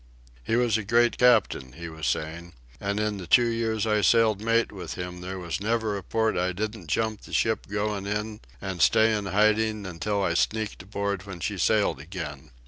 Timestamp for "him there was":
4.95-5.61